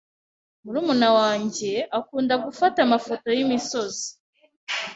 Murumuna 0.63 1.09
wanjye 1.17 1.71
akunda 1.97 2.33
gufata 2.45 2.77
amafoto 2.83 3.27
yimisozi. 3.37 4.07